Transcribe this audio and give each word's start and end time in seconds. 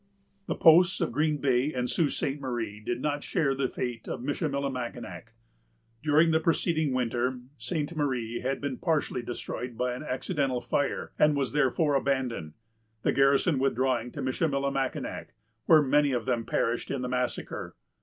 The 0.47 0.55
posts 0.55 0.99
of 0.99 1.11
Green 1.11 1.37
Bay 1.37 1.71
and 1.71 1.83
the 1.87 1.87
Sault 1.87 2.09
Ste. 2.09 2.39
Marie 2.41 2.79
did 2.79 3.01
not 3.03 3.23
share 3.23 3.53
the 3.53 3.67
fate 3.67 4.07
of 4.07 4.21
Michillimackinac. 4.23 5.25
During 6.01 6.31
the 6.31 6.39
preceding 6.39 6.91
winter, 6.91 7.39
Ste. 7.59 7.95
Marie 7.95 8.39
had 8.39 8.59
been 8.59 8.77
partially 8.77 9.21
destroyed 9.21 9.77
by 9.77 9.93
an 9.93 10.01
accidental 10.01 10.59
fire, 10.59 11.11
and 11.19 11.35
was 11.35 11.51
therefore 11.51 11.93
abandoned, 11.93 12.53
the 13.03 13.13
garrison 13.13 13.59
withdrawing 13.59 14.11
to 14.13 14.23
Michillimackinac, 14.23 15.33
where 15.67 15.83
many 15.83 16.13
of 16.13 16.25
them 16.25 16.47
perished 16.47 16.89
in 16.89 17.03
the 17.03 17.07
massacre. 17.07 17.75